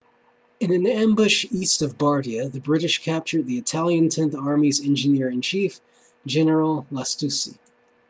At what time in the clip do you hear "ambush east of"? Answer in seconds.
0.87-1.95